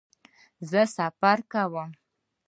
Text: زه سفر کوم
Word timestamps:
زه 0.69 0.81
سفر 0.97 1.39
کوم 1.51 1.89